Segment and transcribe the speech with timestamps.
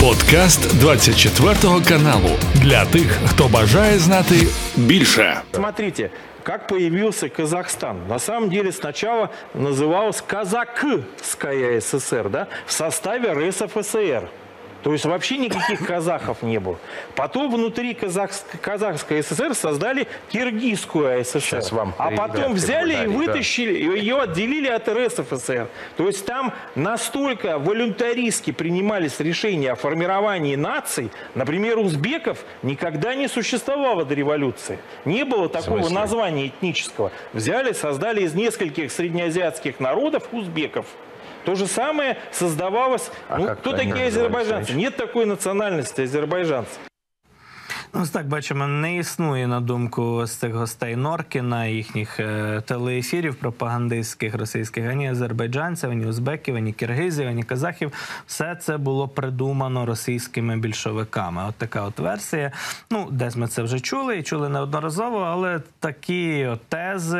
[0.00, 1.54] Подкаст 24
[1.88, 4.34] каналу для тих, хто бажає знати
[4.76, 5.40] більше.
[5.52, 6.10] Смотрите,
[6.42, 7.96] как появился Казахстан.
[8.08, 14.28] На самом деле сначала называлась Казакская ССР, да, в составе РСФСР.
[14.82, 16.78] То есть вообще никаких казахов не было.
[17.14, 18.30] Потом внутри казах,
[18.62, 21.40] Казахской ССР создали Киргизскую ССР.
[21.40, 23.12] Сейчас вам а потом взяли и дали, да.
[23.12, 25.68] вытащили, ее отделили от РСФСР.
[25.96, 34.04] То есть там настолько волюнтаристски принимались решения о формировании наций, например, узбеков никогда не существовало
[34.04, 34.78] до революции.
[35.04, 37.12] Не было такого названия этнического.
[37.32, 40.86] Взяли, создали из нескольких среднеазиатских народов узбеков.
[41.44, 43.10] То же самое создавалось.
[43.28, 44.72] А ну, кто такие азербайджанцы?
[44.72, 46.78] Нет такой национальности азербайджанцев.
[47.94, 54.34] Ну, так бачимо, не існує на думку з цих гостей Норкіна, їхніх е, телеефірів пропагандистських
[54.34, 57.92] російських ані азербайджанців, ані узбеків, ані киргизів, ані казахів.
[58.26, 61.44] Все це було придумано російськими більшовиками.
[61.48, 62.52] От така от версія.
[62.90, 67.18] Ну, десь ми це вже чули і чули неодноразово, але такі от тези,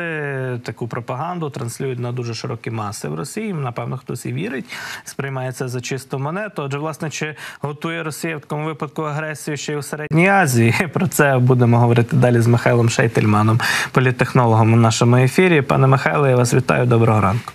[0.63, 3.53] таку пропаганду транслюють на дуже широкі маси в Росії.
[3.53, 4.65] Напевно, хтось і вірить,
[5.03, 6.63] сприймає це за чисту монету.
[6.63, 10.60] Отже, власне, чи готує Росія в такому випадку агресію ще й у середній Азії?
[10.92, 13.60] Про це будемо говорити далі з Михайлом Шейтельманом,
[13.92, 15.62] політтехнологом у нашому ефірі.
[15.62, 16.86] Пане Михайло, я вас вітаю.
[16.86, 17.52] Доброго ранку.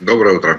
[0.00, 0.56] Доброе утро.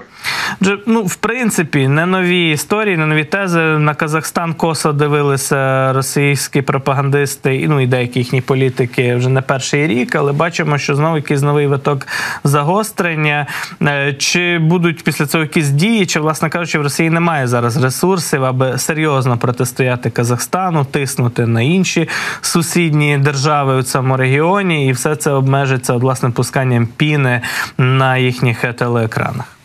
[0.85, 3.59] Ну, в принципі, не нові історії, не нові тези.
[3.59, 10.15] На Казахстан косо дивилися російські пропагандисти, ну і деякі їхні політики вже не перший рік,
[10.15, 12.07] але бачимо, що знову якийсь новий виток
[12.43, 13.47] загострення.
[13.81, 18.43] Е, Чи будуть після цього якісь дії, чи, власне кажучи, в Росії немає зараз ресурсів,
[18.43, 22.09] аби серйозно протистояти Казахстану, тиснути на інші
[22.41, 27.41] сусідні держави у цьому регіоні, і все це обмежиться власне пусканням піни
[27.77, 29.56] на їхніх телеекранах.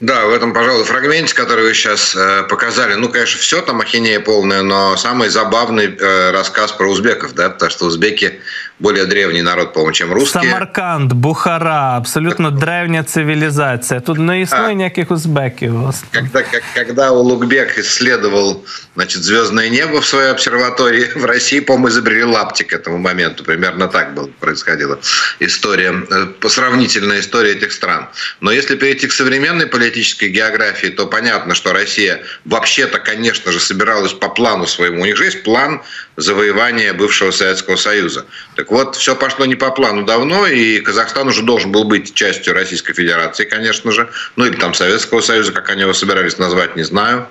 [0.00, 4.20] Да, в этом, пожалуй, фрагменте, который вы сейчас э, показали, ну, конечно, все там ахинея
[4.20, 8.40] полная, но самый забавный э, рассказ про узбеков, да, потому что узбеки
[8.78, 10.42] более древний народ, по-моему, чем русские.
[10.42, 14.00] Самарканд, Бухара, абсолютно древня цивілізація.
[14.00, 15.72] Тут не існує ніяких узбеків.
[15.80, 16.08] власне.
[16.12, 18.64] Когда, как- когда Улугбек исследовал
[18.96, 23.44] значит, звездное небо в своей обсерватории, в России, по-моему, изобрели лаптик к этому моменту.
[23.44, 24.98] Примерно так было, происходила
[25.40, 28.06] история, э, сравнительная история этих стран.
[28.40, 34.13] Но если перейти к современной политической географии, то понятно, что Россия вообще-то, конечно же, собиралась
[34.13, 35.01] по плану своему.
[35.01, 35.83] У них же есть план
[36.17, 38.25] завоевания бывшего Советского Союза.
[38.55, 42.53] Так вот, все пошло не по плану давно, и Казахстан уже должен был быть частью
[42.53, 46.83] Российской Федерации, конечно же, ну или там Советского Союза, как они его собирались назвать, не
[46.83, 47.27] знаю.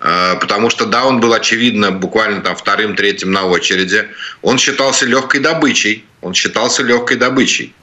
[0.00, 4.06] Э, Потому что, да, он был, очевидно, буквально там вторым, третьим на очереди.
[4.42, 6.04] Он считался легкой добычей.
[6.20, 7.74] Он считался легкой добычей.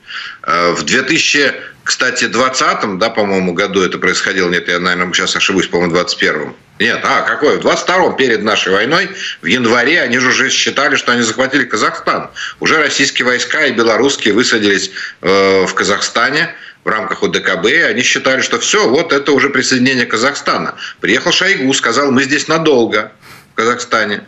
[0.44, 1.54] Э, В 2000,
[1.84, 6.56] кстати, 20 да, по-моему, году это происходило, нет, я, наверное, сейчас ошибусь, по-моему, 21-м.
[6.80, 7.60] Нет, а какой?
[7.60, 9.10] В 22-м, перед нашей войной,
[9.42, 12.30] в январе они же уже считали, что они захватили Казахстан.
[12.60, 14.92] Уже российские войска и белорусские высадились
[15.22, 20.06] э, в Казахстане в рамках ОДКБ, и они считали, что все, вот это уже присоединение
[20.06, 20.76] Казахстана.
[21.00, 23.12] Приехал Шойгу, сказал, мы здесь надолго,
[23.54, 24.24] в Казахстане.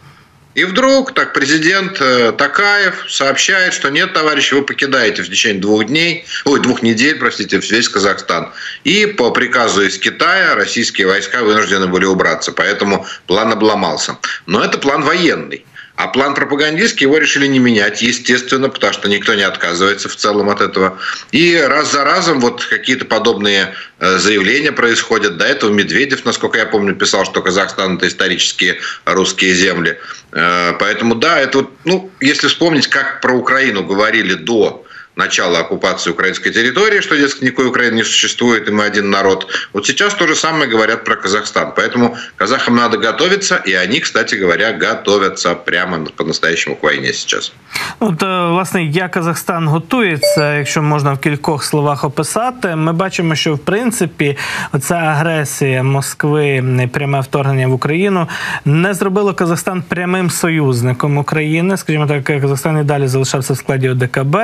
[0.56, 5.86] И вдруг так президент э, Такаев сообщает, что нет, товарищи, вы покидаете в течение двух
[5.86, 8.54] дней, ой, двух недель, простите, весь Казахстан.
[8.86, 14.18] И по приказу из Китая российские войска вынуждены были убраться, поэтому план обломался.
[14.46, 15.66] Но это план военный.
[15.96, 20.50] А план пропагандистский его решили не менять, естественно, потому что никто не отказывается в целом
[20.50, 21.00] от этого.
[21.32, 25.38] И раз за разом вот какие-то подобные э, заявления происходят.
[25.38, 29.98] До этого Медведев, насколько я помню, писал, что Казахстан это исторические русские земли.
[30.34, 34.86] Э, Поэтому да, это вот, ну, если вспомнить, как про Украину говорили до
[35.17, 39.47] начала оккупации украинской территории, что, дескать, никакой Украины не существует, и мы один народ.
[39.73, 41.73] Вот сейчас то же самое говорят про Казахстан.
[41.77, 47.53] Поэтому казахам надо готовиться, и они, кстати говоря, готовятся прямо по-настоящему к войне сейчас.
[47.99, 53.55] От, е, власне, як Казахстан готується, якщо можна в кількох словах описати, ми бачимо, що
[53.55, 54.37] в принципі
[54.81, 58.29] ця агресія Москви, пряме вторгнення в Україну,
[58.65, 61.77] не зробило Казахстан прямим союзником України.
[61.77, 64.37] Скажімо так, Казахстан і далі залишався в складі ОДКБ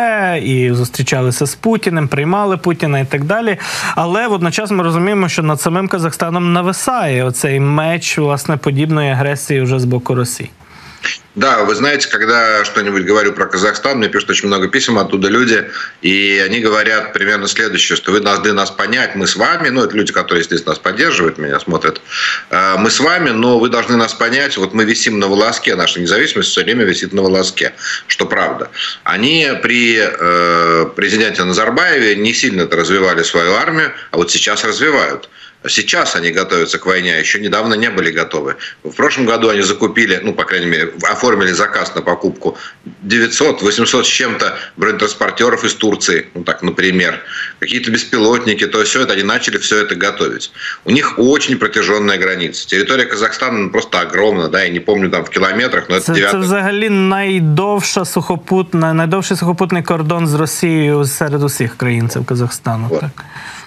[0.43, 3.58] і зустрічалися з Путіним, приймали Путіна і так далі.
[3.96, 9.80] Але водночас ми розуміємо, що над самим Казахстаном нависає оцей меч власне подібної агресії вже
[9.80, 10.50] з боку Росії.
[11.34, 15.70] Да, вы знаете, когда что-нибудь говорю про Казахстан, мне пишут очень много писем оттуда люди,
[16.02, 19.96] и они говорят примерно следующее, что вы должны нас понять, мы с вами, ну, это
[19.96, 22.02] люди, которые, естественно, нас поддерживают, меня смотрят,
[22.50, 26.02] э, мы с вами, но вы должны нас понять, вот мы висим на волоске, наша
[26.02, 27.74] независимость все время висит на волоске,
[28.08, 28.70] что правда.
[29.04, 35.30] Они при э, президенте Назарбаеве не сильно развивали свою армию, а вот сейчас развивают.
[35.69, 38.57] Сейчас они готовятся к войне, а еще недавно не были готовы.
[38.85, 42.57] В прошлом году они закупили, ну, по крайней мере, оформили заказ на покупку
[43.03, 47.23] 900, 800 с чем-то бронетранспортеров из Турции, ну, так, например,
[47.59, 50.53] какие-то беспилотники, то все это, они начали все это готовить.
[50.85, 52.67] У них очень протяженная граница.
[52.69, 56.13] Территория Казахстана ну, просто огромна, да, я не помню там в километрах, но это Це,
[56.13, 62.25] 9 це взагалі найдовша сухопутна, найдовший сухопутний кордон з Росією серед усіх країн це в
[62.25, 62.87] Казахстану.
[62.89, 63.01] Вот.
[63.01, 63.11] Так.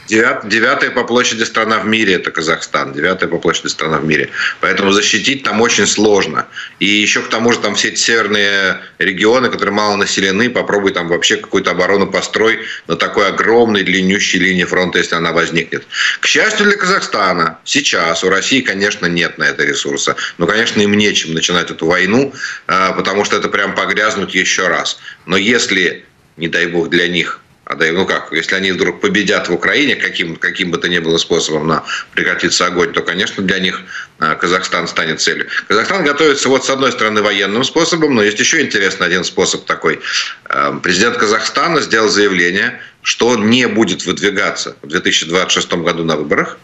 [0.08, 2.92] Девят- Девятая по площади страна в мире– это Казахстан.
[2.92, 4.30] Девятая по площади страна в мире.
[4.60, 6.46] Поэтому защитить там очень сложно.
[6.78, 11.08] И еще к тому же там все эти северные регионы, которые мало населены, попробуй там
[11.08, 15.86] вообще какую-то оборону построй на такой огромной длиннющей линии фронта, если она возникнет.
[16.20, 20.16] К счастью для Казахстана, сейчас у России, конечно, нет на это ресурса.
[20.38, 22.34] Но, конечно, им нечем начинать эту войну,
[22.66, 24.98] а, потому что это прям погрязнуть еще раз.
[25.24, 26.04] Но если,
[26.36, 30.70] не дай бог для них, ну как, если они вдруг победят в Украине каким, каким
[30.70, 33.82] бы то ни было способом на прекратится огонь, то, конечно, для них
[34.18, 35.48] а, Казахстан станет целью.
[35.66, 40.00] Казахстан готовится вот с одной стороны военным способом, но есть еще интересный один способ такой.
[40.44, 46.58] А, Президент Казахстана сделал заявление, что он не будет выдвигаться в 2026 году на выборах.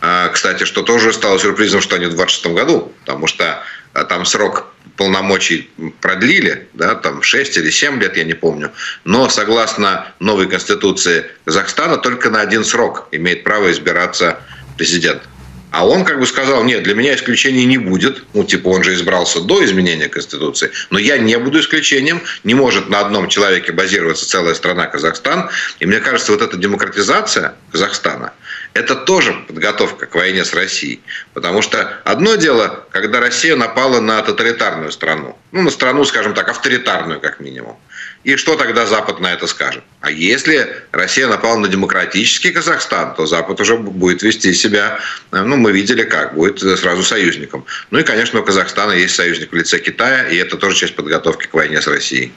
[0.00, 3.62] А, Кстати, что тоже стало сюрпризом, что они в 2026 году, потому что
[3.92, 4.66] а, там срок
[4.96, 5.70] полномочий
[6.00, 8.72] продлили, да, там 6 или 7 лет, я не помню.
[9.04, 14.38] Но согласно новой конституции Казахстана только на один срок имеет право избираться
[14.76, 15.22] президент.
[15.70, 18.24] А он как бы сказал, нет, для меня исключений не будет.
[18.34, 20.70] Ну, типа, он же избрался до изменения Конституции.
[20.90, 22.22] Но я не буду исключением.
[22.42, 25.48] Не может на одном человеке базироваться целая страна Казахстан.
[25.78, 28.32] И мне кажется, вот эта демократизация Казахстана,
[28.74, 31.00] это тоже подготовка к войне с Россией.
[31.34, 35.36] Потому что одно дело, когда Россия напала на тоталитарную страну.
[35.52, 37.76] Ну, на страну, скажем так, авторитарную, как минимум.
[38.22, 39.82] И что тогда Запад на это скажет?
[40.00, 45.00] А если Россия напала на демократический Казахстан, то Запад уже будет вести себя,
[45.32, 47.64] э, ну, мы видели как, будет сразу союзником.
[47.90, 51.46] Ну и, конечно, у Казахстана есть союзник в лице Китая, и это тоже часть подготовки
[51.46, 52.32] к войне с Россией.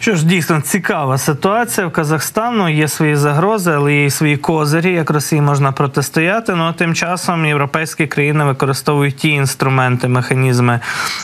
[0.00, 2.68] Що ж дійсно цікава ситуація в Казахстану.
[2.68, 6.54] Є свої загрози, але є свої козирі, як Росії можна протистояти.
[6.54, 10.80] Ну а тим часом європейські країни використовують ті інструменти, механізми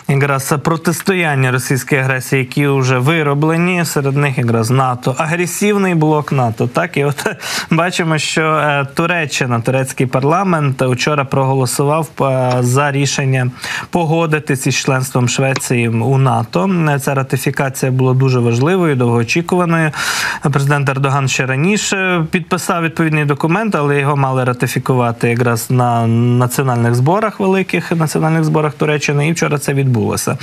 [0.08, 3.84] якраз протистояння російській агресії, які вже вироблені.
[3.84, 6.68] Серед них якраз НАТО, агресивний блок НАТО.
[6.68, 7.26] Так і от
[7.70, 13.50] бачимо, що е, Туреччина, турецький парламент вчора проголосував е, за рішення
[13.90, 16.70] погодитися із членством Швеції у НАТО.
[17.00, 19.90] Ця ратифікація була дуже важливою, довгоочікуваною.
[20.52, 27.40] Президент Ердоган ще раніше підписав відповідний документ, але його мали ратифікувати якраз на національних зборах,
[27.40, 29.28] великих національних зборах Туреччини.
[29.28, 30.38] І вчора це відбулося.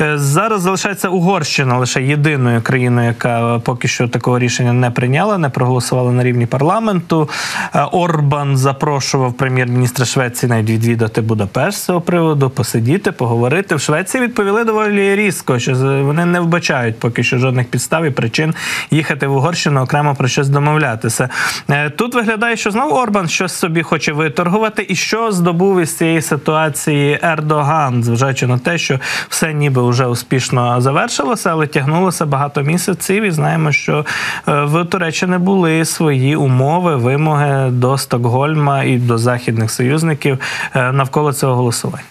[0.00, 5.48] Е, Зараз залишається Угорщина лише єдиною країною, яка поки що такого рішення не прийняла, не
[5.48, 7.28] проголосувала на рівні парламенту.
[7.74, 13.74] Е, Орбан запрошував прем'єр-міністра Швеції навіть відвідати Будапешт з цього приводу, посидіти, поговорити.
[13.74, 15.74] В Швеції відповіли доволі різко, що
[16.04, 18.54] вони не вбачають поки що жодних підстав і причин
[18.90, 21.28] їхати в Угорщину окремо про щось домовлятися.
[21.70, 26.22] Е, Тут виглядає, що знову Орбан щось собі хоче виторгувати, і що здобув із цієї
[26.22, 33.22] ситуації Ердоган, зважаючи на те, що все ніби вже успішно завершилося, але тягнулося багато місяців.
[33.22, 34.06] І знаємо, що
[34.48, 40.38] е, в Туреччини були свої умови, вимоги до Стокгольма і до західних союзників
[40.74, 42.06] е, навколо цього голосування.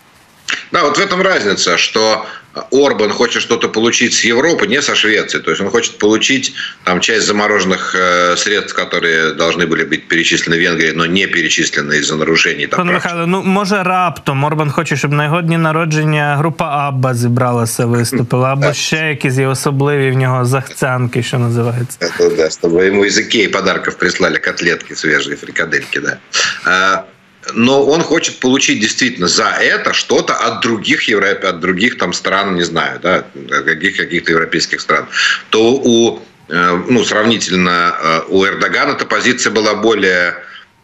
[0.72, 2.26] Да, вот в этом разница, что
[2.70, 5.41] Орбан хочет что-то получить с Европы, не со Швеции.
[5.41, 10.56] То есть он хочет получить там часть замороженных э, средств, которые должны были быть перечислены
[10.56, 12.67] в Венгрии, но не перечислены из-за нарушений.
[12.67, 16.89] Там, Пане прав Михайло, ну може раптом Орбан хоче, щоб на його дні народження група
[16.89, 21.98] Абба зібралася, виступила, або ще якісь є особливі в нього захцянки, що називається.
[22.01, 27.05] Это да, чтобы ему из Икеи подарков прислали котлетки свежие, фрикадельки, да.
[27.54, 31.44] Но он хочет получить действительно за это что-то от других Европ...
[31.46, 33.26] от других там стран, не знаю, да,
[33.66, 35.08] каких каких-то европейских стран.
[35.50, 40.36] То у э, ну, сравнительно э, у Эрдогана эта позиция была более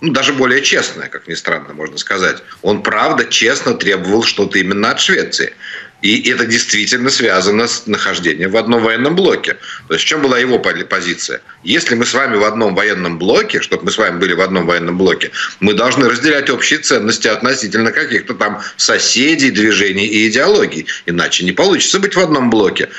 [0.02, 2.44] ну, даже более честная, как ни странно, можно сказать.
[2.62, 5.54] Он, правда, честно требовал что-то именно от Швеции.
[6.06, 9.58] И это действительно связано с нахождением в одном военном блоке.
[9.88, 11.42] То есть в чем была его позиция?
[11.64, 14.68] Если мы с вами в одном военном блоке, чтобы мы с вами были в одном
[14.68, 15.32] военном блоке,
[15.62, 20.86] мы должны разделять общие ценности относительно каких-то там соседей, движений и идеологий.
[21.08, 22.90] Иначе не получится быть в одном блоке.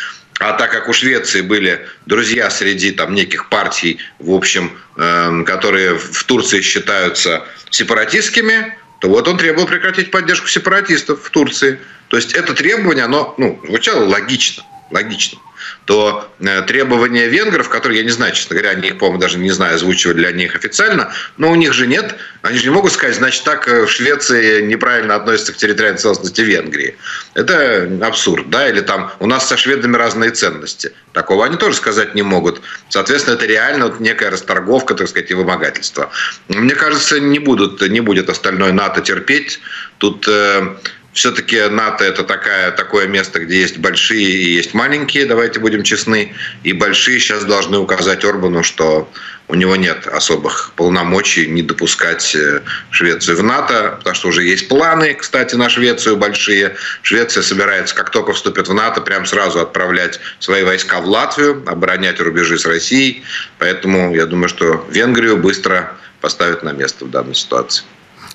[0.41, 5.97] А так как у Швеции были друзья среди там неких партий, в общем, эм, которые
[5.97, 11.79] в Турции считаются сепаратистскими, то вот он требовал прекратить поддержку сепаратистов в Турции.
[12.09, 14.65] То есть это требование, оно ну, звучало логично.
[14.91, 15.39] логично,
[15.85, 19.51] то э, требования венгров, которые, я не знаю, честно говоря, они их, по-моему, даже не
[19.51, 22.93] знаю, озвучивали ли они их официально, но у них же нет, они же не могут
[22.93, 26.97] сказать, значит, так э, в Швеции неправильно относятся к территориальной целостности Венгрии.
[27.35, 30.93] Это абсурд, да, или там у нас со шведами разные ценности.
[31.13, 32.61] Такого они тоже сказать не могут.
[32.89, 36.11] Соответственно, это реально вот некая расторговка, так сказать, и вымогательство.
[36.49, 39.61] Мне кажется, не, будут, не будет остальное НАТО терпеть.
[39.99, 40.77] Тут э,
[41.17, 46.35] все-таки НАТО это такая, такое место, где есть большие и есть маленькие, давайте будем честны.
[46.63, 49.11] И большие сейчас должны указать Орбану, что
[49.49, 54.69] у него нет особых полномочий не допускать э, Швецию в НАТО, потому что уже есть
[54.69, 56.77] планы, кстати, на Швецию большие.
[57.01, 62.21] Швеция собирается, как только вступит в НАТО, прям сразу отправлять свои войска в Латвию, оборонять
[62.21, 63.25] рубежи с Россией.
[63.59, 67.85] Поэтому я думаю, что Венгрию быстро поставят на место в данной ситуации.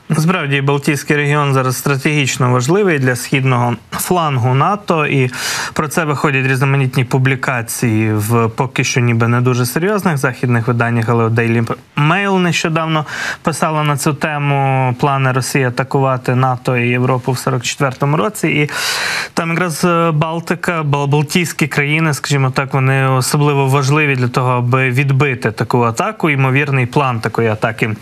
[0.10, 5.32] Насправді Балтійський регіон зараз стратегічно важливий для східного флангу НАТО, і
[5.74, 11.28] про це виходять різноманітні публікації в поки що ніби не дуже серйозних західних виданнях, але
[11.28, 13.06] Daily Mail нещодавно
[13.42, 18.48] писала на цю тему плани Росії атакувати НАТО і Європу в 44-му році.
[18.48, 18.70] І
[19.34, 25.52] там якраз е, Балтика, Балтійські країни, скажімо так, вони особливо важливі для того, аби відбити
[25.52, 26.30] таку атаку.
[26.30, 27.96] Ймовірний план такої атаки.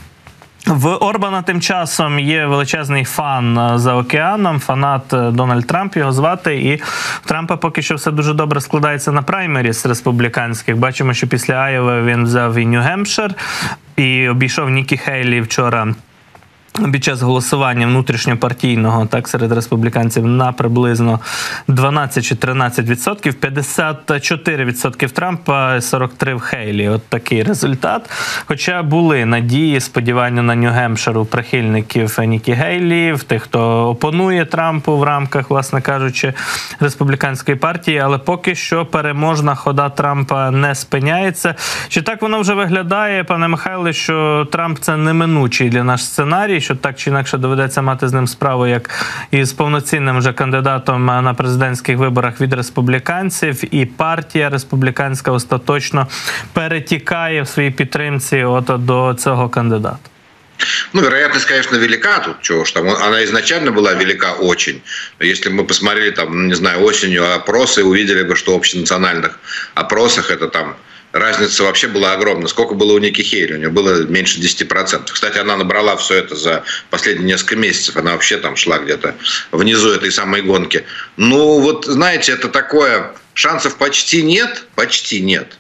[0.70, 6.12] В Орбана тим часом є величезний фан е, за океаном, фанат е, Дональд Трамп його
[6.12, 6.62] звати.
[6.62, 6.76] І
[7.22, 10.78] в Трампа поки що все дуже добре складається на праймері з республіканських.
[10.78, 13.32] Бачимо, що після Айови він взяв і Нью-Гемпшир
[13.96, 15.94] і обійшов Нікі Хейлі вчора
[16.94, 21.20] під час голосування внутрішньопартійного так серед республіканців на приблизно
[21.68, 26.90] 12 чи 13 відсотків, 54 відсотків Трампа, 43 в Хейлі.
[26.90, 28.10] От такий результат.
[28.46, 35.04] Хоча були надії, сподівання на Нью-Гемпширу прихильників Нікі Гейлі, в тих, хто опонує Трампу в
[35.04, 36.34] рамках, власне кажучи,
[36.80, 41.56] республіканської партії, але поки що переможна хода Трампа не спиняється.
[41.90, 46.62] Чи так воно вже виглядає, пане Михайле, що Трамп це неминучий для наш сценарій?
[46.69, 48.91] що так чи інакше доведеться мати з ним справу як
[49.31, 56.09] із повноцінним вже кандидатом на президентських виборах від республіканців, і партія республіканська остаточно
[56.53, 59.99] перетікає в своїй підтримці от до цього кандидата.
[60.93, 64.83] Ну, вероятность, конечно, велика тут, чего ж там, она изначально была велика очень.
[65.21, 69.39] Если бы мы посмотрели там, не знаю, осенью опросы, увидели бы, что в общенациональных
[69.75, 70.77] опросах это там
[71.12, 72.48] разница вообще была огромна.
[72.48, 73.54] Сколько было у Ники Хейли?
[73.54, 75.12] У нее было меньше 10%.
[75.12, 77.98] Кстати, она набрала все это за последние несколько месяцев.
[77.98, 79.16] Она вообще там шла где-то
[79.52, 80.86] внизу этой самой гонки.
[81.18, 83.14] Ну, вот, знаете, это такое...
[83.34, 85.58] Шансов почти нет, почти нет.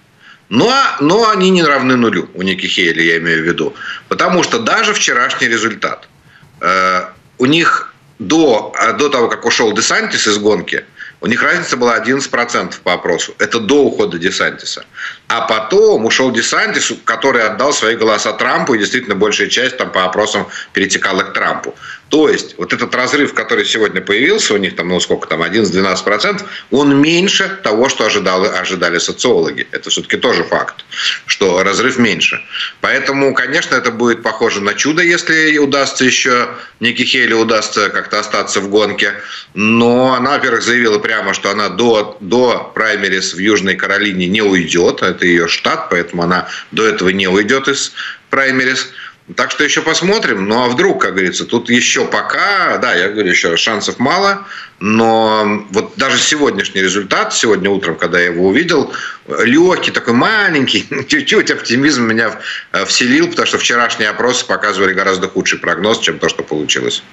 [0.49, 3.73] Но, но они не равны нулю у Ники Хейли, я имею в виду.
[4.09, 6.09] Потому что даже вчерашний результат.
[6.59, 7.05] Э,
[7.37, 10.83] у них до, до того, как ушел Десантис из гонки–
[11.21, 13.35] у них разница была 11% по опросу.
[13.39, 14.85] Это до ухода Десантиса.
[15.27, 20.05] А потом ушел Десантис, который отдал свои голоса Трампу, и действительно большая часть там по
[20.05, 21.75] опросам перетекала к Трампу.
[22.09, 26.43] То есть вот этот разрыв, который сегодня появился у них, там, ну сколько там, 11-12%,
[26.71, 29.67] он меньше того, что ожидали, ожидали социологи.
[29.71, 30.83] Это все-таки тоже факт,
[31.25, 32.41] что разрыв меньше.
[32.81, 36.49] Поэтому, конечно, это будет похоже на чудо, если удастся еще,
[36.79, 39.13] Ники Хейли удастся как-то остаться в гонке.
[39.53, 45.01] Но она, во-первых, заявила прямо, что она до, до праймерис в Южной Каролине не уйдет.
[45.01, 47.93] Это ее штат, поэтому она до этого не уйдет из
[48.29, 48.91] праймерис.
[49.35, 50.47] Так что еще посмотрим.
[50.47, 54.45] Ну а вдруг, как говорится, тут еще пока, да, я говорю, еще шансов мало.
[54.79, 58.91] Но вот даже сегодняшний результат, сегодня утром, когда я его увидел,
[59.27, 62.31] легкий, такой маленький, чуть-чуть оптимизм меня
[62.71, 67.03] э, вселил, потому что вчерашние опросы показывали гораздо худший прогноз, чем то, что получилось.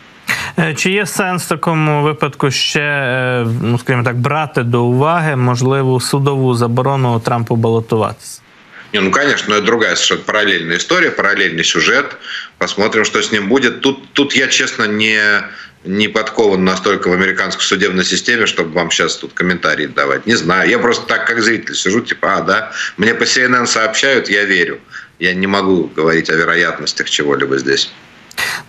[0.77, 6.55] Чи є сенс в такому випадку ще, ну скажімо так, брати до уваги можливу судову
[6.55, 8.41] заборону Трампу балотуватися?
[8.93, 12.17] Не, ну, конечно, но это другая совершенно параллельная история, параллельный сюжет.
[12.59, 13.81] Посмотрим, что с ним будет.
[13.81, 15.21] Тут, тут я, честно, не,
[15.85, 20.27] не подкован настолько в американской судебной системе, чтобы вам сейчас тут комментарии давать.
[20.27, 20.69] Не знаю.
[20.71, 24.81] Я просто так, как зритель, сижу, типа, а, да, мне по CNN сообщают, я верю.
[25.19, 27.91] Я не могу говорить о вероятностях чего-либо здесь.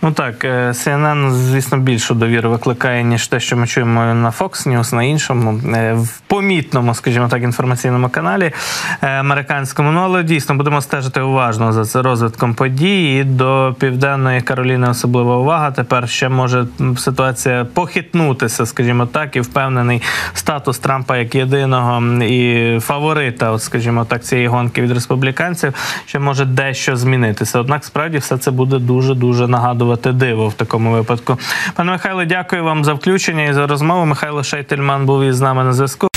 [0.02, 4.94] Ну так, CNN, звісно, більшу довіру викликає, ніж те, що ми чуємо на Fox News,
[4.94, 5.60] на іншому
[5.94, 8.52] в помітному, скажімо так, інформаційному каналі
[9.00, 9.90] американському.
[9.92, 13.24] Ну але дійсно будемо стежити уважно за це розвитком подій.
[13.24, 15.70] До південної Кароліни особлива увага.
[15.70, 20.02] Тепер ще може ситуація похитнутися, скажімо так, і впевнений
[20.34, 25.74] статус Трампа як єдиного і фаворита, от скажімо так, цієї гонки від республіканців,
[26.06, 27.60] ще може дещо змінитися.
[27.60, 31.38] Однак, справді, все це буде дуже дуже нагадувати диво в такому випадку.
[31.74, 32.24] Пане Михайло.
[32.24, 34.04] дякую вам за включення і за розмову.
[34.04, 36.08] Михайло Шейтельман був із нами на зв'язку.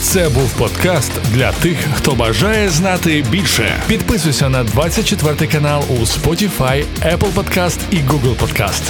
[0.00, 3.72] Це був подкаст для тих, хто бажає знати більше.
[3.86, 8.82] Підписуйся на 24 канал у Spotify, Apple Podcast і Google Podcast.